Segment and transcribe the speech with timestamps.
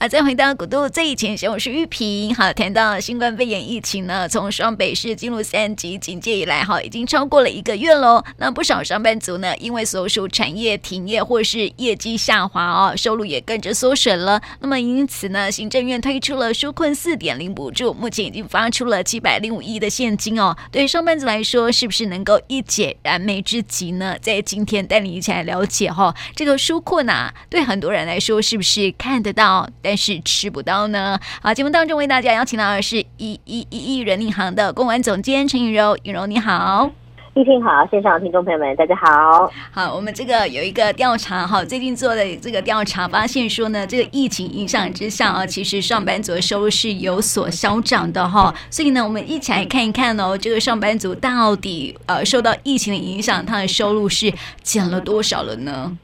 [0.00, 2.34] 啊，再回到古都最前线，我是玉萍。
[2.34, 8.24] 好，谈到新冠肺炎疫情呢，从双北市进入三级警戒以来，哈，已经超过了一个月喽。
[8.38, 14.40] 那不少上班族呢，因为所属产业停业或是业绩下滑哦，收入也跟着缩水了。
[14.60, 20.56] 那么因此呢，行政院推出了纾困四点零补助，目前已经发出了七百零五亿的现金哦。
[20.72, 24.16] 对于上班族来说，是不是能够一解燃眉之急呢？
[24.22, 29.68] 在今天带你一起来了解哈、哦，这个纾困啊，对很多人来说是不是看得到？
[29.90, 31.18] 但是吃不到呢。
[31.42, 36.88] 好，节目当中为大家邀请到的是一一一一人力行的公关总监陈雨柔，雨柔你好，
[37.34, 39.50] 玉萍好，线上的听众朋友们大家好。
[39.72, 48.54] 好，我们这个有一个调查哈，最近做的这个调查发现说呢，这个疫情影响之下啊，其实上班族的收入是有所消长的哈。
[48.70, 54.32] 所以呢，我们一起来看一看哦，这个上班族到底呃受到疫情的影响，他的收入是
[54.62, 55.98] 减了多少了呢？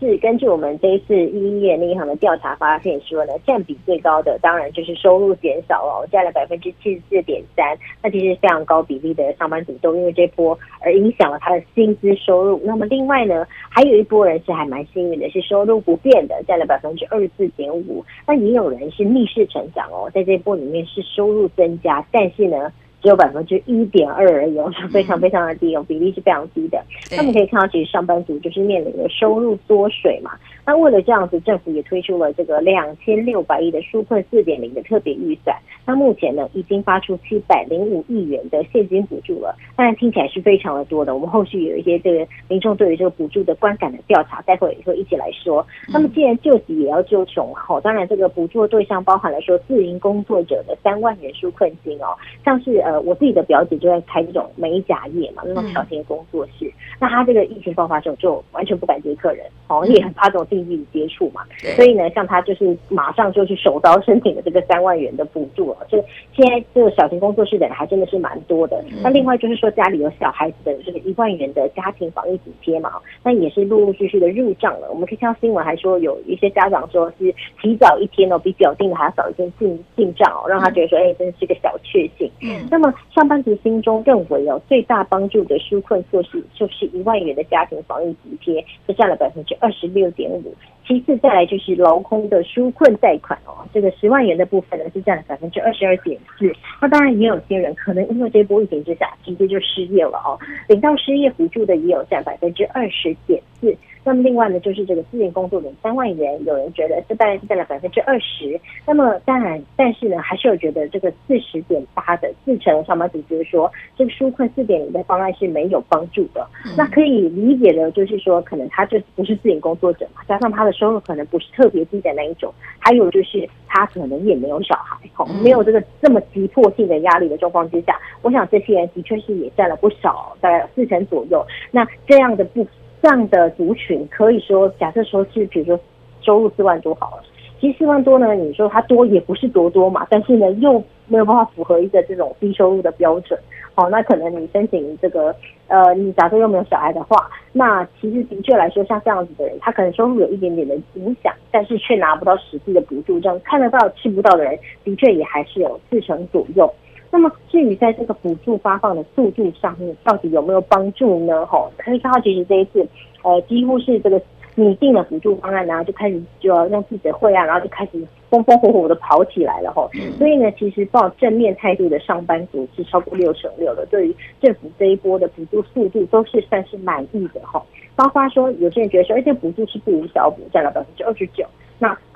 [0.00, 7.76] 是根据我们这一次一一人力银行的调查发现说呢，占比最高的当然就是收入减少哦，占了百分之七十四点三。
[8.02, 12.58] 那其实非常高比例的上班族都因为这波而影响了他的薪资收入。
[12.64, 18.02] 那么另外呢，还有一波人是还蛮幸运的，是收入不变的，占了百分之二十四点五。
[18.26, 22.72] 那也有人是逆势成长哦，在这波里面是收入增加，但是呢。
[23.02, 26.82] 只有百分之一点二而已，是非常非常的低哦，比例是非常低的。
[27.10, 30.32] 那么可以看到，其实上班族就是面临的收入缩水嘛。
[30.66, 35.56] 那为了这样子，政府也推出了这个两千六百亿的纾困四点零的特别预算。
[35.86, 39.56] 那目前呢，已经发出七百零五亿元的现金补助了。
[39.74, 41.14] 当然听起来是非常的多的。
[41.14, 45.66] 我们后续有一些这个民众对于这个补助的观感的调查，待会也会一起来说。
[45.88, 52.14] 那么既然救急也要救穷，好，当然这个补助的对象包含了说自营工作者的三万元纾困金哦，
[52.44, 52.84] 像是。
[52.90, 56.64] 呃，我自己的表姐就在开这种美甲业嘛，那种小型的工作室。
[56.64, 61.42] 嗯、那她这个疫情爆发之后，就完全不敢接客人，哦，也很怕这种近距离接触嘛。
[61.76, 65.86] 所以呢，像她就是马上就去手刀申请了这个三万元的补助了。
[65.88, 66.02] 就
[66.34, 68.84] 现在这个小型工作室的人还真的是蛮多的。
[69.02, 72.90] 那另外就是说家里有小孩子的这个一万元的家庭防疫补贴嘛，
[73.22, 74.88] 那也是陆陆续续的入账了。
[74.90, 82.30] 我们可以看到新闻还说有一些家长说是提早一天哦，比表定的还要早一天进进账哦，让他觉得说，哎，真的是个小确幸。
[82.40, 82.66] 嗯。
[82.70, 90.54] 那那么上班族心中认为哦，最大帮助的纾困措施就是一万元的家庭防疫补贴，就占了百分之二十六点五。
[90.86, 96.52] 其次再来就是劳工的纾困贷款哦，这个十万元的部分呢是占了百分之二十二点四。
[96.80, 103.76] 那当然也有些人可能因为这波疫情之下直接就失业了哦，领到失业补助的也有占百分之二十点四。
[104.02, 108.58] 那么另外呢，就是这个自营工作的三万元，有人觉得这大概是占了百分之二十。
[108.86, 116.48] 那么当然，但是呢，还是有觉得这个四十点八的四成上班族就是说，这个纾困四点零的方案是没有帮助的。
[116.78, 131.46] 那可以理解的，就是说，可能他就不是自营工作者嘛，加上他的收入可能不是特别低的那一种，还有就是他可能也没有小孩，哦，没有这个这么急迫性的压力的状况之下，我想这些人的确是也占了不少，大概四成左右。
[131.70, 132.66] 那这样的不。
[133.02, 135.80] 这样的族群可以说，假设说是，比如说
[136.20, 137.24] 收入四万多好了，
[137.60, 143.38] 其实四万多呢，你说它多也不是多多嘛，但是呢又没有办法符合一个这种低收入的标准，
[143.74, 145.34] 好，那可能你申请这个，
[145.68, 156.72] 呃，你假设又没有小孩的话，那其实的确来说，像这样子的人，他可能收入有一点点的影响，但是却拿不到实际的补助，这样看得到吃不到的人，的确也还是有四成左右。
[157.10, 161.44] 那么至于在这个补助发放的速度上面，到底有没有帮助呢？
[161.44, 162.86] 吼，可以看到其实这一次，
[163.22, 164.22] 呃，几乎是这个
[164.54, 167.92] 拟定了补助方案，然后就开始就要用记者会啊，然后就开始
[168.28, 169.88] 风风火火的跑起来了哈。
[170.18, 177.62] 所以呢，其实抱正面态度的上班族是超过六成六的，对于政府这一波的补助速度都是算是满意的哈。
[177.96, 181.44] 包括说有些人觉得说，哎，这补助是不无小补，占了百分之二十九。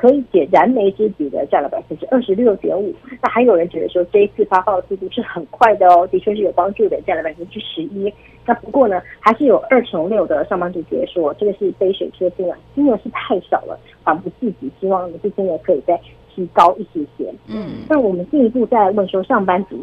[0.04, 8.12] 那可以解燃眉之急的占了百分之二十六点五，那还有人觉得说这一次发放的速度是很快的哦，的确是有帮助的，占了百分之十一。
[8.44, 15.98] 那不过呢，还是有二成六的上班族觉得说这个是杯水车薪啊，金额是太少了，反不自己希望的是金额可以再
[16.34, 17.32] 提高一些些。
[17.48, 19.82] 嗯，那我们进一步再来问说上班族。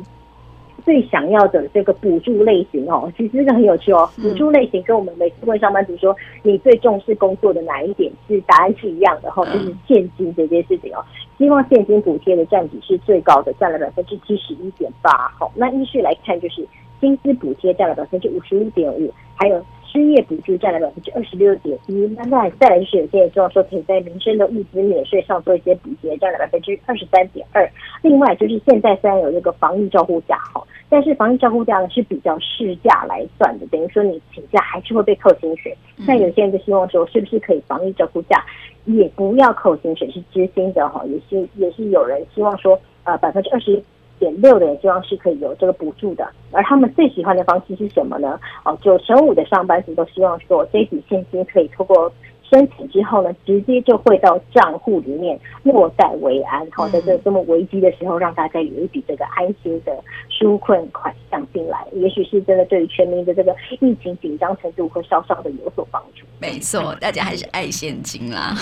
[0.84, 4.10] 最想要的这个补助类型哦， 其实这个很有趣哦。
[4.22, 11.04] 补助类型跟我们每次问上班族说，你最重视工作的哪一点是答案是一样的哈，就是现金这件事情哦。
[11.38, 15.12] 希望现金补贴的占比是最高的，占了百分之七十一点八。
[15.40, 16.66] 好，那依序来看就是
[17.00, 19.64] 薪资补贴占了百分之五十五点五，还有。
[19.92, 27.70] 失业补助占了百分之二十六点一，那再再来就是有些人希望说可以在民生的物资免税上做一些补贴，占了百分之二十三点二。
[28.02, 35.76] 另外就是现在虽然有这个防疫照护假哈，但是防疫照顾假呢是比较市价来算的，等于说你请假还是会被扣薪水。
[35.98, 38.44] 那有些人就希望说，是不是可以防疫照顾假
[38.86, 41.04] 也不要扣薪水，是知薪的哈？
[41.06, 43.84] 也是也是有人希望说，呃，百分之二十
[44.22, 46.26] 点六的人希望是可以有这个补助的。
[46.52, 48.40] 而他们最喜欢的方式是什么呢？
[48.64, 52.10] 哦，九成五的上班族都希望说，这笔现金可以透过。
[52.52, 56.68] 申请之后呢，直接就汇到账户里面，落袋为安。
[56.72, 66.26] 好，在这这么危机的时候，让大家有一笔这个安心的纾困款项进来，也许是真的对于全民的这个疫情紧张程度会稍稍的有所帮助。
[66.42, 68.54] 没错，大家还是爱现金啦。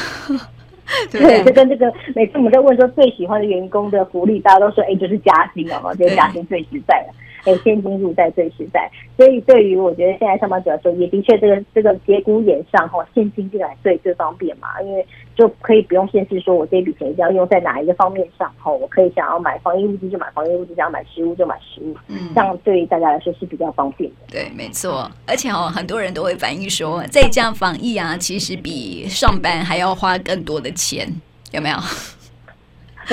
[1.12, 7.14] 对，就，跟这个每次我们在问说最喜欢的员工的福利，大家都说哎，就是加薪哦，这个加薪最实在了。
[7.46, 15.06] 哎，现金入袋最实在，所以对于我觉得现在上班族来说，也的确这个这个节骨眼上哈，现金进来最最方便嘛，因为
[15.36, 24.16] 就可以不用限制说我这笔钱一定要用在哪一个方面上哈，我可以想要买防疫物资就买防疫物资，想要买食物就买食物，嗯，这样对于大家来说是比较方便的。
[24.32, 31.08] 对，没错，而且哦，很多人都会反映说，在家防疫啊，其实比上班还要花更多的钱，
[31.52, 31.78] 有没有？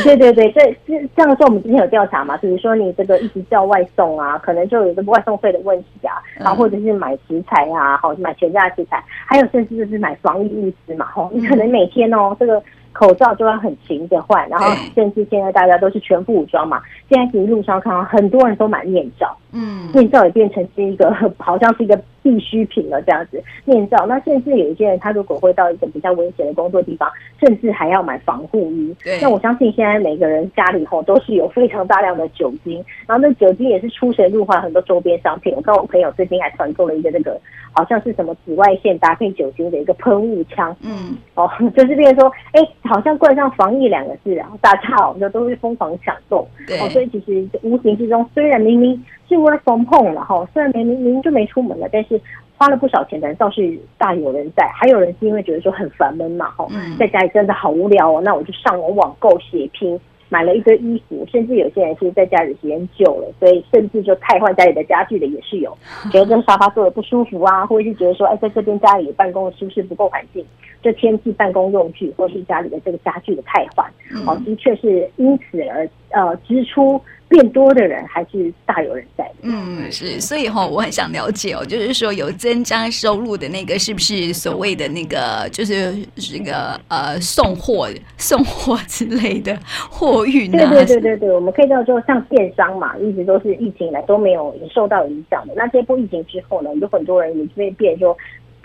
[0.03, 12.63] 对 对对，这这这样说，我们之前有调查嘛，比如说你这个一直叫外送啊，可能就有这个外送费的问题啊，然后或者是买食材啊，好买全家的食材，还有甚至就是买防疫物资嘛，吼，你可能每天哦这个。
[12.99, 16.81] 口罩就要很勤的换，然后甚至现在大家都是全副武装嘛。
[17.11, 23.41] 现在其实路上看到很多人都买面罩，嗯，面罩也变成是一个好像是一个必需品了这样子。
[23.65, 27.09] 面罩，那甚至有一些人他如果会到一个比较危险的工作地方，
[27.41, 28.93] 甚至还要买防护衣。
[29.23, 35.55] 那我相信现在每个人家里吼都是有非常大量的酒精，然后那酒精也是出神入化很多周边商品。
[35.55, 37.41] 我跟我朋友最近还团购了一个那个
[37.73, 42.69] 好像是什么紫外线搭配酒精的一个喷雾枪，嗯，哦， 就是变成说，哎、欸。
[42.89, 52.21] 好像冠上防疫两个字，然后大家好像都会疯狂抢购，对、哦，所以其实无形之中，虽然明明是 work from home 了哈，虽然明明明就没出门了，但是
[52.57, 56.67] 花了不少钱的人倒是大有人在，还有人是因为觉得说很烦闷嘛，哈，
[56.99, 59.99] 在家里真的好无聊哦，那我就上网网购血拼。
[60.29, 65.71] 买了一堆衣服，甚至有些人是在家里时间久了，所以甚至就汰换家里的家具的也是有，
[66.11, 70.45] 觉得这个沙发坐的不舒服啊，或者是觉得说，哎，在这边家里办公的舒适不够环境，
[70.83, 73.89] 就添置办公用具，或是家里的这个家具的汰换，
[74.27, 77.01] 哦，的确是因此而呃支出。
[77.29, 79.35] 变多的人还是大有人在的。
[79.43, 89.59] 嗯，是，所以哈、哦，我很想了解哦，就是说有增加收入的那个，是不是所谓的那个，就是这个呃送货、送货之类的
[89.91, 90.71] 货运啊？
[90.71, 95.55] 对对对对对，我们可以叫做像电商嘛，一直都是疫情以来都没有受到影响的。
[95.57, 98.17] 那这波疫情之后呢，有很多人也会变说。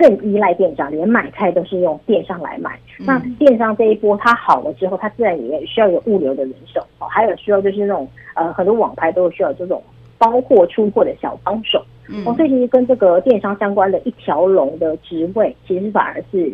[0.01, 2.75] 更依赖电商，连买菜都是用电商来买。
[3.00, 9.81] 嗯、那电商这一波它好了之后，它自然也需要有物流的人手哦，还有需要就是那种呃很多网拍都需要这种
[10.18, 11.86] 包货出货的小帮手。
[12.09, 16.51] 嗯、哦，所以其实跟这个电商相关的一条龙的职位，其实反而是。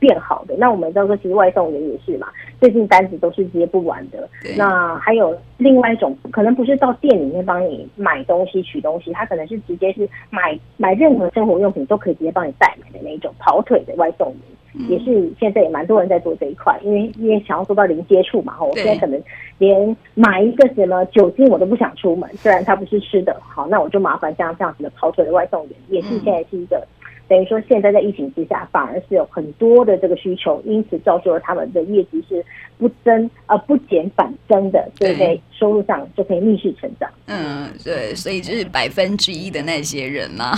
[0.00, 2.28] 变好的，那我们知道说，其实外送员也是嘛，
[2.60, 4.28] 最近单子都是接不完的。
[4.56, 14.36] 那还有另外一种，可能不是到店里面帮你买东西、取东西，他可能是直接是买买任何生活用品都可以直接帮你代买的那一种跑腿的外送员，
[14.74, 18.56] 嗯、也是现在也蛮多人在做这一块，因为因为想要做到零接触嘛。
[18.60, 19.22] 我现在可能
[19.58, 26.86] 连买一个什么酒精我都不想出门，虽然它不是吃的，好，那我就麻烦像这样子的跑腿的外送员，也是现在是一个。
[27.28, 32.44] 等于说，现在在疫情之下，反而是有很多的这个需求，因此造就了他们的业绩是
[32.78, 37.10] 不增而不减反增的，所以在收入上就可以逆势成长。
[37.26, 40.52] 嗯，对，所以就是百分之一的那些人嘛。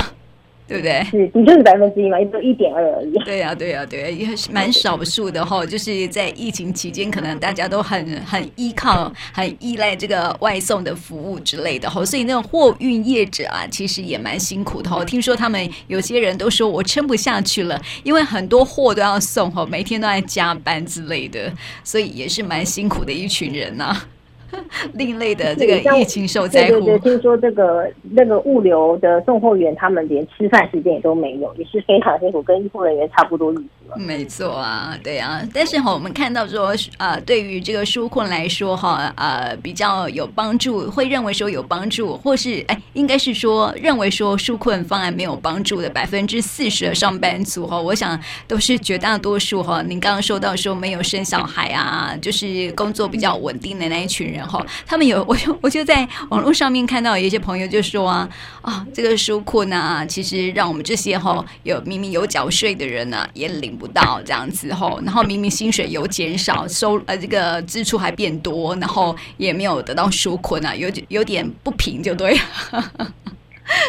[0.70, 1.02] 对不对？
[1.10, 3.12] 是，的确是百分之一嘛，也就一点二而已。
[3.24, 5.66] 对呀、啊，对呀、啊，对、啊，也是蛮少数的哈。
[5.66, 12.04] 就是在疫情期间，可能大家都很很依靠、很依赖这个外送的服务之类的哈。
[12.04, 15.04] 所以那种货运业者啊，其实也蛮辛苦的哈。
[15.04, 24.08] 听说他们有些人都说我撑不下去了，因为很多货都要送哈，每天都在加班之类的，所以也是蛮辛苦的一群人呐、啊。
[24.94, 33.96] 另类的这个疫情受灾户，对对对，听说这个那个物流的送货员，他们连吃饭时间也都没有，也是非常辛苦，跟医护人员差不多意思了。
[33.96, 35.42] 没错啊，对啊。
[35.52, 49.82] 但是哈，我们看到说，呃，对于这个纾困来说，哈，呃，比较有帮助，会认为说有帮助，或是哎，应该是说认为说纾困方案没有帮助的百分之四十的上班族哈，我想都是绝大多数哈。
[49.82, 54.39] 您刚刚说到说没有生小孩啊，就是工作比较稳定的那一群人。
[54.40, 58.28] 人哈，他们有我就我就在网络上面看到有一些朋友就说啊
[58.62, 73.12] 啊，这个纾困啊，其实让我们这些哈有明明有缴税的人呢、啊、也领不到这样子哈，然后明明薪水有减少，收呃这个支出还变多，然后也没有得到纾困啊，有有点不平就对了。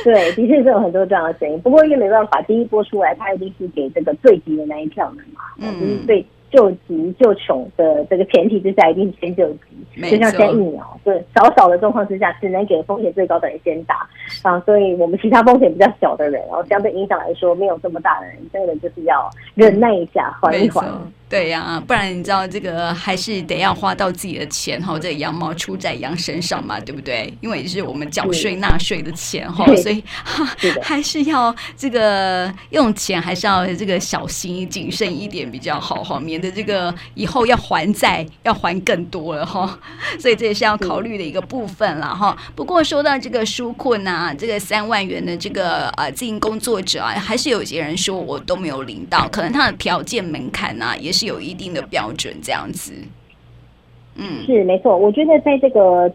[0.03, 1.60] 对，的确是有很多这样的声音。
[1.62, 10.10] 不过因为没办法，第一波出来，他一定是给这个最急的那一票人嘛，嗯，就是最救急救穷的这个前提之下，一定是先救急。
[10.10, 14.08] 就像现在疫苗，对，少少的状况之下，只能给风险最高的人先打
[14.43, 14.60] 啊。
[14.62, 20.86] 所以我们其他风险比较小的人，然后相对影响来说没有这么大的人，真的就是要忍耐一下，缓一缓。
[21.31, 27.33] 对呀、啊，不然你知道这个还是得要花到自己的钱哈，这个羊毛出在羊身上嘛，对不对？
[27.39, 30.03] 因为是我们缴税纳税的钱哈，所以
[30.81, 39.79] 还是要这个用钱还是要这个小心谨慎一点比较好哈，免得这个以后要还债要还更多了哈。
[40.19, 42.38] 所以这也是要考虑的一个部分了哈。
[42.53, 51.20] 不过说到这个纾困啊，这个三万元的这个呃自营工作者啊，还是有些人说我都没有领到，可能他的条件门槛啊也是。
[51.21, 52.91] 是有一定的标准，这样子，
[54.15, 54.97] 嗯，是没错。
[54.97, 56.11] 我觉得在这个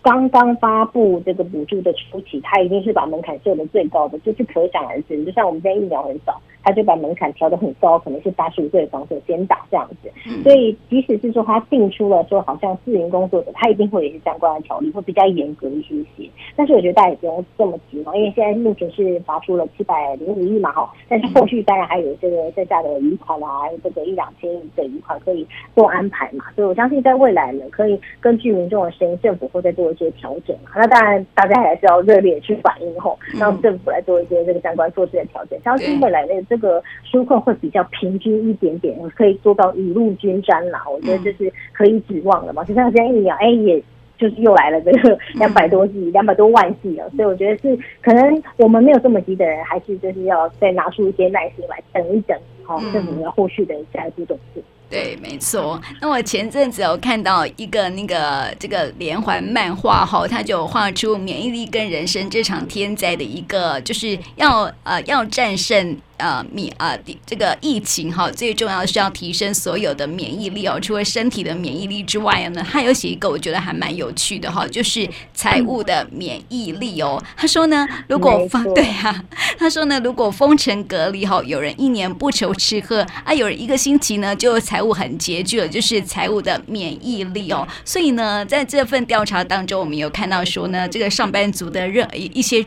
[0.00, 5.22] 刚刚发布这个补助的初期，它一定是把门槛设的最高的，就是可想而知。
[5.26, 6.40] 就像我们现在疫苗很少。
[6.66, 10.10] 他就把门槛调得很高，可能是八十五岁的长者先打这样子。
[10.42, 16.28] 所以即使是说他定出了说好像自营工作者，他一定会有一些相关的条例，会比较严格一些些。
[16.56, 25.46] 但是我觉得大家也不用这么急嘛，因为现在目前是发出了七百零五亿嘛哈，但是后续当然还有这个剩下的余款啊，这个一两千亿的余款可以
[25.76, 26.46] 做安排嘛。
[26.56, 30.72] 所以我相信在未来呢，可以根据民众的声音，政府会再做一些调整嘛。
[30.74, 35.56] 那当然大家还是要热烈去反映后，让政府来做一些这个相关措施的调整。
[35.62, 36.55] 相信未来的这。
[36.56, 40.82] 这个纾困会比较平均一点点，可以做到雨露均沾啦。
[40.90, 42.64] 我觉得这是可以指望的嘛。
[42.64, 43.78] 就像现在疫苗，哎，也
[44.18, 47.10] 就是又来了这个两百多剂、两百多万剂了。
[47.10, 54.62] 所以我觉得是可能我们没有这么急的人，还是就是要再拿出一些耐心来等一等，好，政府要后续的下一步动作。
[54.88, 55.80] 对，没错。
[56.00, 65.96] 那我前阵子有看到一个那个这个连环漫画哈，他就画出免疫力跟人生这场天灾的一个，就是要呃要战胜。
[66.18, 66.96] 呃，免啊，
[67.26, 70.78] 这个疫情哈，最重要的是要提升所有的免疫力哦。
[70.80, 77.22] 除了身体的免疫力之外呢，他有写一个我觉得还蛮有趣的哈，就是财务的免疫力哦。
[77.36, 79.24] 他说呢，如果封对啊，
[79.58, 87.68] 他说呢，如果封城隔离哈，有人一年不愁吃喝啊，有人一个星期呢就财务很拮据了，就是财务的免疫力哦。
[87.84, 92.64] 所以呢，在这份调查当中，我们有看到说呢，这个上班族的任一些。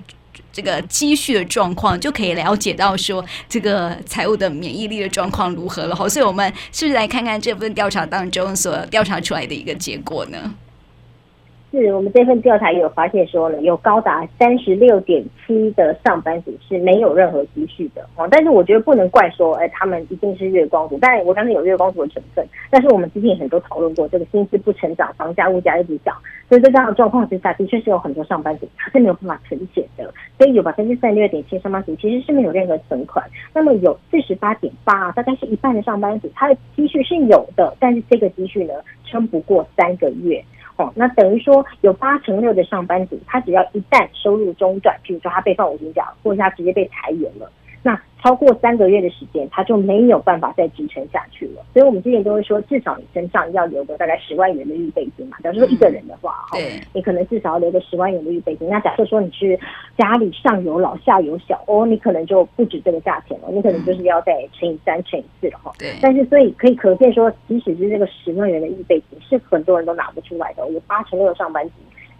[0.51, 5.95] 这个积蓄的状况就可以了解到说，这个财务的免疫力的状况如何了。
[5.95, 10.53] 好，所以我们是不是来看看这份调查当中所调查出来的一个结果呢？
[11.71, 18.27] 是我们这份调查也有发现说了，有高达三十六点七的上班族是没有任何积蓄的哦。
[18.31, 20.97] 但是我觉得不能怪说，哎，他们一定是月光族。
[20.97, 26.15] 当然，我刚才有月光族的成分，但是我们之前很多讨论过，这个薪资不成长，房价物价一直涨，
[26.47, 30.11] 所以在这样的状况之下，的确是有很多上班族他是没有办法存钱的。
[30.37, 33.23] 所以有百分之三十六点七上班族其实是没有任何存款。
[33.53, 38.73] 那么有四十八点八，大概是一半的上班族，他的积蓄是有的，但是这个积蓄呢，
[39.05, 40.43] 撑不过三个月。
[40.79, 47.51] 哦，那等于说有八成六的上班族，他只要一旦收入中断，譬如说他被放五天假，或者他直接被裁员了，
[47.83, 47.99] 那。
[48.21, 51.63] 超过三个月的时间，他就没有办法再支撑下去了。
[51.73, 55.37] 所以，我们之前都会说，至少你身上要留个大概十万元的预备金嘛。
[55.41, 56.57] 假如说一个人的话，哈，
[56.93, 58.67] 你可能至少要留个十万元的预备金。
[58.67, 59.57] 那假设说你是
[59.97, 65.71] 家里上有老下有小，哦，你可能就不止这个价钱了，你可能就是要再乘以三、乘以四了哈。
[65.79, 65.93] 对。
[66.01, 70.69] 但是，所以可以可见说，即使是这个十万元的预备金，是很多人都拿不出来的。
[70.71, 71.75] 有八成六的上班族，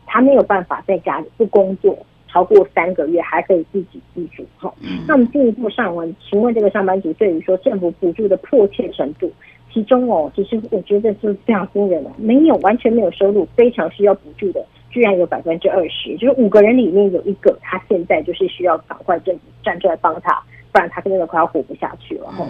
[0.07, 1.93] 他没有办法在家里不工作。
[2.31, 4.71] 超过三个月还可以自给自足，哈，
[5.07, 9.31] 那我们进一步上文询问这个上班族对于说政府补助的迫切程度，
[9.73, 20.39] 其中哦，其实我觉得是非常惊人的，没有完全没有收入，非常需要补助的，居然有百分之二十，就是五个人里面有一个，他现在就是需要赶快政府站出来帮他。
[20.71, 22.31] 不然他真的快要活不下去了。
[22.31, 22.47] 好，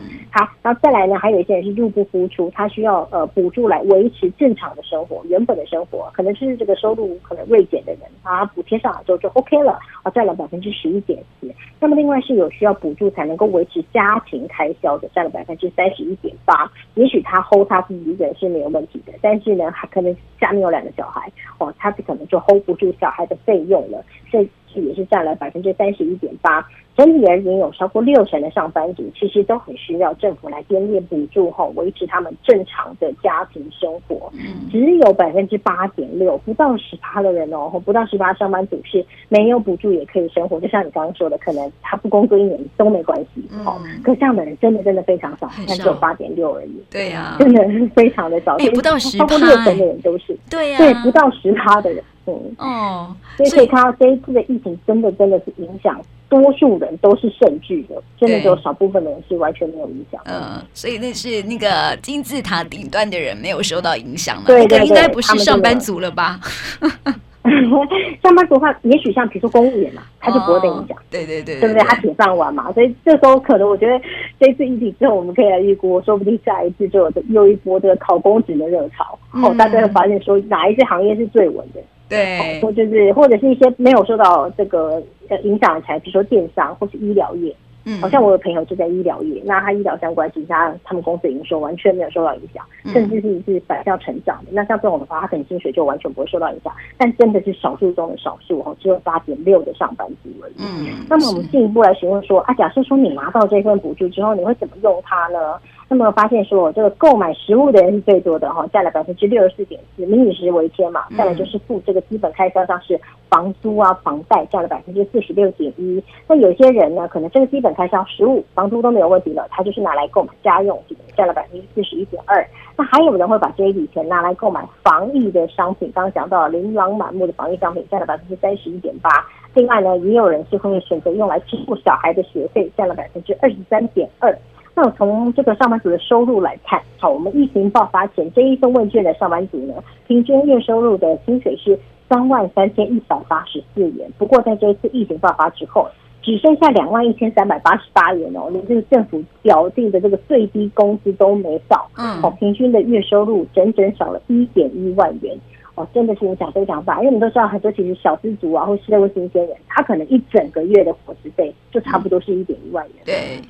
[0.61, 11.49] 然后再来呢，还有一些人是入不敷出，他需要呃补助来维持正常的生活，原本的生活可能是这个收入可能锐减的人，啊，补贴上来之后就 OK 了，啊，占了百分之十一点四。
[11.79, 16.69] 那么另外是有需要补助才能够维持家庭开销的，占了百分之三十一点八。
[16.95, 24.03] 也许他 hold 他自己一个人是没有问题的，但是呢，他可能下面有两个小孩，哦，他可能就 hold 不住小孩的费用了。
[24.29, 26.65] 所以是也是占了百分之三十一点八。
[26.97, 34.29] 整体而言，有超过六成的上班族其实都很需要政府来编列补助后维持他们正常的家庭生活。
[34.69, 40.59] 只有百分之八点六，不到十趴的人哦，不到十趴上班族是没有补助也可以生活。
[40.59, 43.47] 就像你刚刚说的，可能他不工作一年都没关系。
[43.65, 46.83] 哦，可这样的人真的真的非常少，但只有八点六而已。
[46.91, 48.57] 对呀，真的是非常的少。
[48.59, 50.37] 也不到十趴，超过六成的人都是。
[50.49, 52.03] 对呀，对，不到十趴的人。
[52.37, 55.99] 嗯哦，所以可以看到这一次的疫情真的真的是影响。
[56.29, 60.21] 多数人都是甚巨的，真的只有少部分的人是完全没有影响。
[60.25, 64.43] 嗯，所以那是那个金字塔顶端的人没有受到影响了。
[64.45, 66.39] 对，对，对，应该不是上班族了吧？
[68.21, 70.95] 上班族的话，也许像比如说公务员嘛，他就不会被影响。
[70.95, 71.01] 哦。
[71.09, 71.83] 对对对，对不对？
[71.83, 73.99] 他铁饭碗嘛，所以这时候可能我觉得
[74.39, 79.17] 这次疫情之后，我们可以来预估，说不定下一次就有又一波这个考公职的热潮。
[79.33, 81.81] 嗯、哦，大家会发现说哪一些行业是最稳的。
[82.09, 87.55] 对，或就是或者是一些没有受到这个呃影响的产业，比如说电商或是医疗业。
[87.85, 94.51] 嗯，好像我有朋友就在医疗业，那他医疗相关，其他他们公司营收完全没有受到影响，甚至是是反向成长的。
[94.51, 96.73] 那像这种的话，他可能薪水就完全不会受到影响。
[96.97, 100.55] 但真的是少数中的少数哦，只有八点六的上班族而已。
[100.57, 105.57] 嗯，那么我们进一步来询问说，啊，假设说你拿到这份补助之后，你会怎么用它呢？
[105.91, 111.05] 那么发现说，这个购买食物的人是最多的哈，占了百分之六十四点四，民以食为天嘛。
[111.17, 116.01] 再来就是付这个基本开销，像是房租啊、房贷，占了百分之四十六点一。
[116.27, 122.47] 那有些人呢，可能这个基本开销、食物、房租都没有问题了，他就是拿来购买家用品，占了百分之四十一点二。
[122.77, 129.09] 那还有人会把这一笔钱拿来购买防疫的商品，刚刚讲到琳琅满目的防疫商品，占了百分之三十一点八。
[129.55, 134.37] 另外呢，也有人是会选择用来支付小孩的学费，占了百分之二十三点二。
[134.81, 139.73] 那从这个上班族的收入来看，好，我们疫情爆发前这一份问卷的上班族呢，
[140.07, 144.09] 平均月收入的薪水是三万三千一百八十四元。
[144.17, 145.85] 不过在这一次疫情爆发之后，
[146.21, 155.37] 只剩下两万一千三百八十八元哦，连这个政府表定的这个最低工资都没到，嗯，哦，平均的月收入整整少了一点一万元，
[155.75, 156.99] 哦，真的是影响非常大。
[156.99, 163.41] 因为我们都知道，很多其实小资族啊，或社会新鲜人，他可能一整个月的伙食费就差不多是一点一万元，对。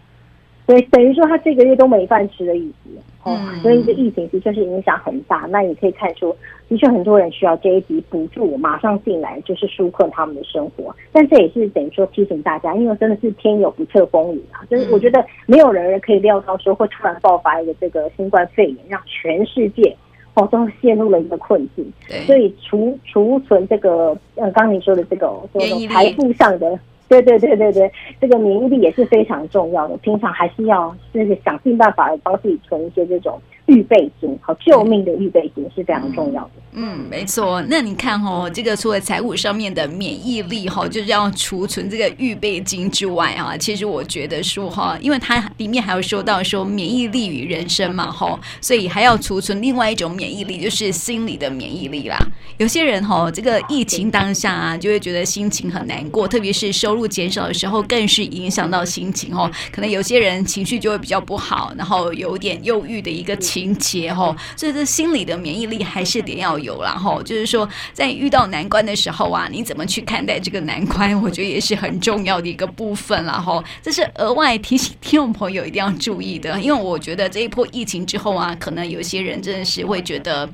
[0.69, 2.91] 所以等于说他这个月都没饭吃的意思
[3.23, 5.47] 哦，所以这疫情的确是影响很大。
[5.49, 6.31] 那也可以看出，
[6.67, 10.95] 的确很多人需要这一笔补助马上进来，就是纾困他们的生活。
[11.11, 19.97] 但这也是等于说提醒大家，因为真的是天有不测风云啊，就是我觉得没有人可以料到说会突然爆发一个这个新冠肺炎，让全世界
[20.35, 21.91] 哦都陷入了一个困境。
[22.27, 26.79] 所以储储存这个呃，刚刚你说的这个这种财富上的。
[27.09, 27.91] 对对对对对，
[28.21, 29.97] 这个免疫力也是非常重要的。
[29.97, 36.51] 平常还是要就是想尽办法帮自己存一些这种预备金，好救命的预备金是非常重要的。
[36.73, 37.61] 嗯，没错。
[37.69, 52.17] 那你看哦，这个除了财务上面的免疫力哈，就是要储存这个预备金之外啊，其实我觉得说哈，因为它里面还有说到说免疫力与人生嘛哈，所以还要储存另外一种免疫力，就是心理的免疫力啦。
[52.57, 59.49] 有些人哈，这个疫情当下啊，就会觉得心情很难过，特别是收入减少的时候，更是影响到心情哦。
[59.71, 64.35] 可能有些人情绪就会比较不好，然后有点忧郁的一个情节哈。
[64.55, 67.21] 所以这心理的免疫力还是得要有啦哈。
[67.23, 71.13] 就是说，在遇到难关的时候啊，你怎么去看待这个难关？
[71.21, 73.63] 我觉得也是很重要的一个部分啦哈。
[73.81, 80.49] 这是额外提醒听众朋友一定要注意的，因为我觉得这一波疫情之后啊，可能有些人真的是会觉得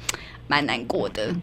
[0.47, 1.33] 蛮难过的。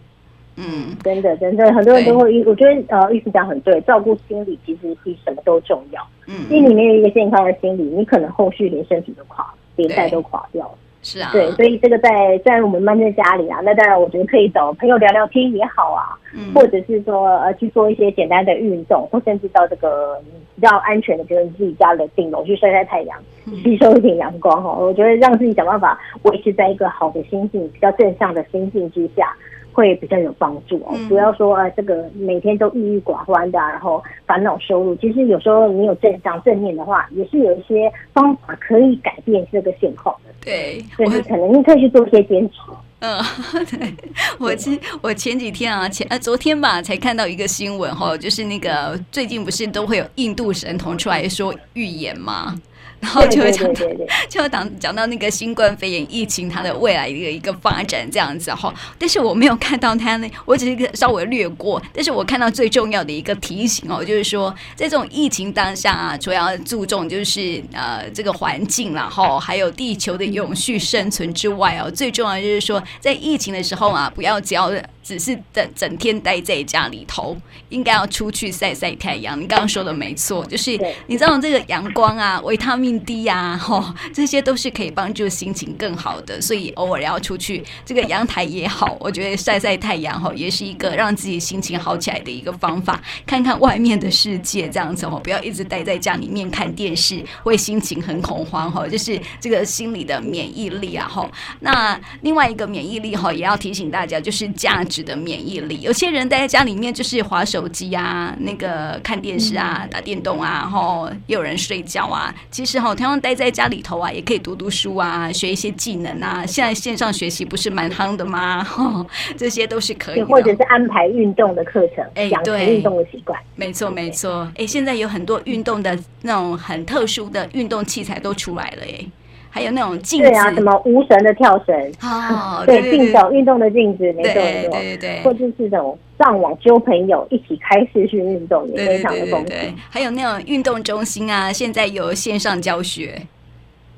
[0.56, 6.06] 嗯，真的，真的，很多人都会，我觉得呃，意思讲很对，照顾心理其实比什么都重要。
[6.26, 10.74] 嗯，心里面有一个健康的心理，你可能后续连身体都垮，连带都垮掉了。
[11.02, 20.16] 是啊，对，所以这个在在我们闷在家里啊，那当然我觉得可以找朋友聊聊天也好啊，嗯，或者是说呃去做一些简单的运动，或甚至到这个
[20.54, 23.18] 比较安全的，比如你自己家的顶楼去晒晒太阳，
[23.64, 24.70] 吸收一点阳光哈。
[24.78, 29.34] 我觉得让自己想办法维持在一个好的心境，比较正向的心境之下。
[29.72, 34.94] 会比较有帮助哦，不要说呃，这个每天都郁郁寡欢的，然后烦恼收入。
[34.96, 40.32] 其实有时候你有正向正面的话，也是有一些方法可以改变这个现况的。
[40.44, 42.56] 对，所以可能你可以去做一些坚持。
[43.00, 43.18] 嗯，
[43.66, 43.92] 对，
[44.38, 52.54] 我前我前几天啊，前呃昨天吧，才看到一个新闻哈，就是那个最近不是都会有印度神童出来说预言吗？
[53.02, 53.80] 然后就会讲到，
[54.30, 58.72] 就会讲讲到那个新冠肺炎疫情它的未来的一个发展这样子哈。
[58.96, 61.82] 但是我没有看到它那，我只是稍微略过。
[61.92, 77.36] 但是我看到最重要的一个提醒哦，就是说在这种疫情当下啊，主要注重就是呃这个环境然后还有地球的永续生存之外哦，最重要就是说在疫情的时候啊，不要只要只是整整天待在家里头，
[77.68, 79.40] 应该要出去晒晒太阳。
[79.40, 83.84] 你刚刚说的没错，就是你知道这个阳光啊、维他命 D 啊，吼，
[84.14, 86.40] 这些都是可以帮助心情更好的。
[86.40, 93.00] 所以偶尔要出去，这个阳台也好，我觉得晒晒太阳吼，也是一个让自己心情好起来的一个方法。
[93.26, 101.30] 看看外面的世界，这样子哦，不要一直待在家里面看电视，会心情很恐慌吼，就是这个心理的免疫力啊吼。
[101.60, 112.32] 那另外一个免疫力吼，也要提醒大家，就是价值的免疫力，有些人待在家里面就是划手机啊，那个看电视啊，打电动啊，然后，也有人睡觉啊。
[112.50, 116.44] 其实哈，同样待在家里头啊，也可以读读书啊，学一些技能啊。
[116.44, 118.62] 现在线上学习不是蛮夯的吗？
[118.62, 119.06] 吼，
[119.38, 123.40] 这些都是可以的，或者是安排运动的课程，哎，养成运动的习惯。
[123.56, 124.46] 没错，没错。
[124.56, 129.06] 哎，现在有很多运动的那种很特殊的运动器材都出来了，哎。
[129.54, 131.92] 还有那种镜子，对啊，什么无绳的跳绳。
[132.00, 139.52] 哦， 对，竞走运动的镜子，没错没错，对对，或者是这种上网揪朋友一起开视讯运动，也非常的丰富。
[139.90, 143.20] 还有那种运动中心啊，现在有线上教学。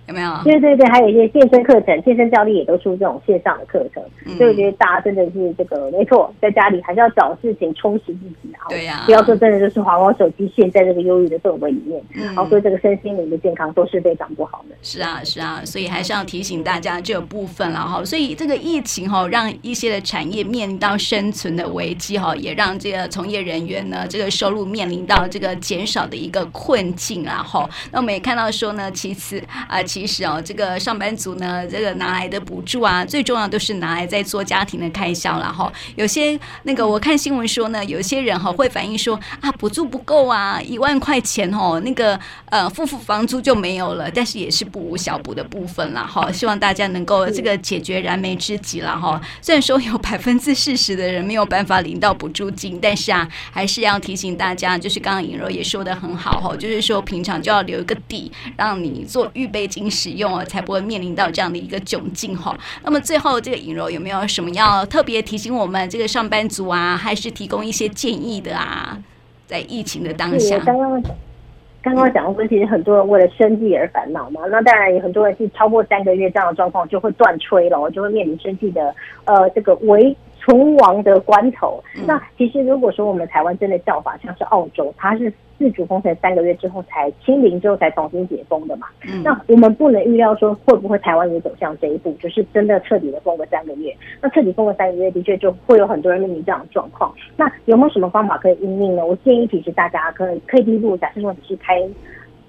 [0.06, 0.30] 有没有？
[0.44, 8.68] 对对对，还有一些健身课程，健身教练也都出这种线上的课程，嗯、所以我觉得大家真的是这个没错，在家里还是要找事情充实自己啊。
[8.68, 14.74] 对呀，不要说真的就是滑滑手机，陷在这个忧郁的氛围里面，然后所以这个身心灵的健康都是非常不好的。
[14.82, 18.04] 是啊是啊，所以还是要提醒大家这个部分了哈。
[18.04, 27.66] 所以这个疫情哈，让一些的产业面临到生存的危机哈，也让这个从业人员呢，这个收入面临到这个减少的一个困境啊哈。
[27.90, 29.82] 那我们也看到说呢，其次啊。
[29.94, 35.72] 其实哦，这个上班族呢，这个拿来的补助啊，最重要都是拿来在做家庭的开销了哈。
[35.94, 44.10] 有些那个我看新闻说呢，有些人哈会反映说啊，补助不够啊，一万块钱哦，那个呃付付房租就没有了。
[44.12, 46.32] 但是也是不无小补的部分了哈。
[46.32, 49.20] 希望大家能够这个解决燃眉之急了哈。
[49.40, 59.83] 虽然说有 百分之四十的人没有办法领到补助金，但是啊，还是要提醒大家，就是刚刚尹柔也说的很好哈，就是说平常就要留一个底，让你做预备金。
[59.90, 62.56] 使用哦，才不会面临到这样的一个窘境哈。
[62.82, 68.98] 那么最后，这个尹柔有没有什么要特别提醒我们这个上班族啊，还是提供一些建议的啊？
[69.46, 71.02] 在疫情的当下，刚刚
[71.82, 74.40] 刚刚讲过，其实很多人为了生计而烦恼嘛。
[74.50, 78.94] 那当然，有很多人是超过三个月这样的状况就会断炊了，就会面临生计的
[79.26, 81.82] 呃这个危存亡的关头。
[81.96, 85.32] 嗯、那其实如果说我们台湾真的效法，像是澳洲，它是。
[85.56, 88.88] 自主封城三个月之后才清零，之后才重新解封的嘛。
[89.06, 93.96] 嗯、那我们不能预料说会不会台湾也走向这一步，就是真的彻底的封个三个月。
[94.20, 97.14] 那彻底封个三个月，的确就会有很多人面临这样的状况。
[97.36, 99.06] 那有没有什么方法可以应应呢？
[99.06, 101.80] 我建议其实大家可以可以第一步，假设说你是开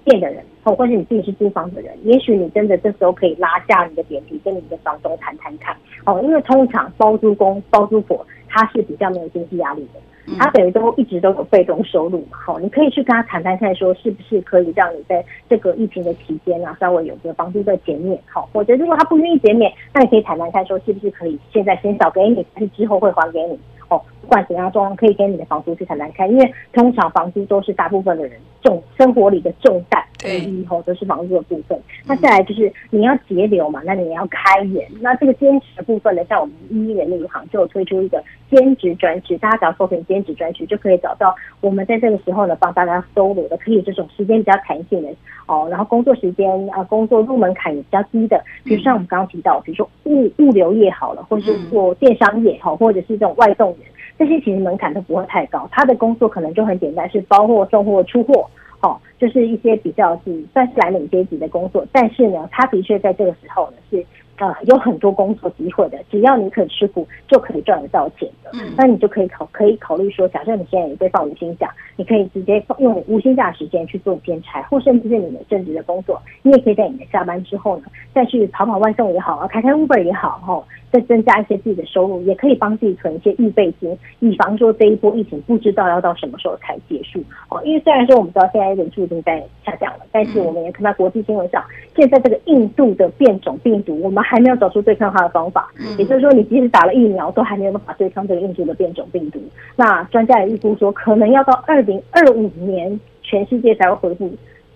[0.06, 5.76] 店的人，或或是你自己是租房的人，也许你真的这时候可以拉下你的脸皮，跟你的房东谈谈看。
[6.06, 10.00] 哦，因为通常包租公、包租婆他是比较没有经济压力的。
[10.38, 23.56] 他等于都一直都有被动收入嘛，好，你可以去跟他谈谈看，说是不是可以让你在这个疫情的期间啊，稍微有个房租的减免，好，或者如果他不愿意减免，那你可以谈谈看，说是不是可以现在先少给你，还是之后会还给你，
[23.88, 31.78] 哦，不管怎样状况，可以跟你的房租去谈谈看，因为通常房租都是大部分的人重生活里的重担，对，以后都是房租的部分。
[32.04, 38.22] 那再来就是你要节流嘛，那你要开源，那这个兼职的部分呢，像我们一一人力银行就有推出一个。
[38.48, 45.08] 兼职专区，大家只要搜寻兼职专区，就可以找到我们在这个时候呢，帮大家搜罗的，可以这种时间比较弹性的
[45.48, 53.75] 哦，然后工作时间啊，工作入门槛也比较低的，比如像我们刚刚提到，比如说物物流业好了，或者是做电商业好，或者是这种外送员，
[54.18, 58.48] 这些其实门槛都不会太高，他的工作可能就很简单，是包货、送货、出货，
[58.80, 64.04] 哦，就是一些比较是算是蓝领阶级的工作，但是呢，他的确在这个时候呢是。
[64.38, 68.50] 呃，有很多工作机会的，只要你肯吃苦，就可以赚得到钱的。
[68.52, 80.62] 嗯，那你就可以考，可以考虑说，假设你现在也被放无薪假，你可以直接用无薪假时间去做兼差，或甚至是你的正职的工作，你也可以在你的下班之后呢，再去跑跑外送也好啊，开开 Uber 也好，哈，
[80.98, 87.22] 再增加一些自己的收入，也可以帮自己存一些预备金，以防说这一波疫情不知道要到什么时候才结束。
[87.48, 94.26] 哦，因为虽然说我们知道现在人数已经在下降了，但是我们也看到国际新闻上，现在这个印度的变种病毒，我们。
[94.26, 99.40] 还没有找出对抗它的方法，也就是说，你即使打了疫苗，都还没有办法对抗这个印度的变种病毒。
[99.76, 104.28] 那专家也预估说，可能要到二零二五年，全世界才会恢复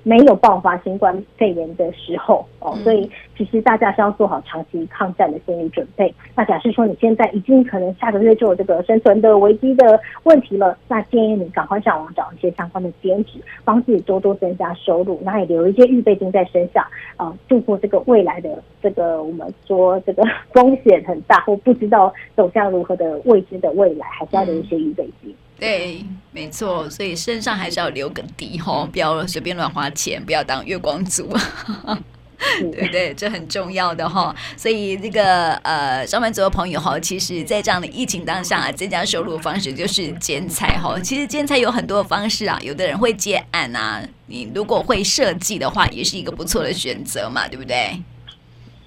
[0.02, 6.12] 没有爆发新冠肺炎的时候哦，所以其实大家是要做好长期抗战的心理准备。
[6.34, 16.84] 那假设说你现在已经可能下个月就有这个生存的危机的问题了，那建议你赶快上网找一些相关的兼职，帮自己多多增加收入，那也留一些预备金在身上
[17.16, 25.34] 啊，度过这个未来的这个 我们说这个风险很大或不知道走向如何的未知的未来，还是要留一些预备金。
[25.60, 31.28] 对，没错，所以身上还是要留个底吼，不要随便乱花钱，不要当月光族，
[32.72, 34.34] 对不对，这很重要的哈。
[34.56, 40.98] 所以这个呃，上班族的朋友哈，其实，在这样的疫情当下，增加收入的方式就是剪彩哈。
[41.00, 48.02] 其实剪彩有很多的方式啊，有的人会接案啊，你如果会设计的话，也是一个不错的选择嘛，对不对？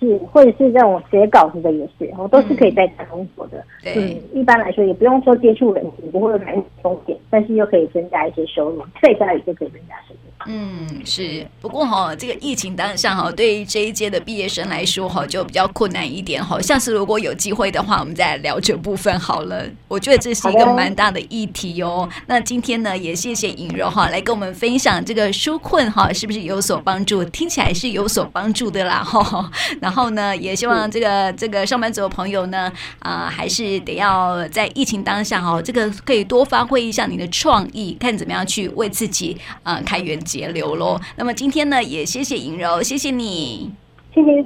[0.03, 3.57] 是，或者是这种写稿子的也是，我都是可以在家工作的。
[3.85, 6.39] 嗯，对，一般来说也不用说接触人群，不会有
[6.81, 10.19] 风险，但是又可以增加一些收入，在家里就可以增加收入。
[10.47, 11.45] 嗯，是。
[11.61, 16.61] 不过哈，这个疫情当下哈，对于这一届的毕业生来说哈，就比较困难一点哈。
[16.61, 19.65] 下次如果有机会的话，我们再来聊这部分好了。
[19.87, 22.07] 我觉得这是一个蛮大的议题哦。
[22.27, 27.23] 那今天呢，也谢谢尹柔哈，来跟我们分享这个纾困哈，是不是有所帮助？
[27.25, 29.49] 听起来是有所帮助的啦哈。
[29.79, 40.99] 然后呢，也希望这个这个上班族的朋友呢，啊、呃，还是得要在疫情当下哈，这个可以多发挥一下你的创意，看怎么样去为自己啊、呃、开源截流喽。
[41.15, 43.71] 那么今天呢，也谢谢莹柔，谢谢你，
[44.15, 44.43] 谢谢。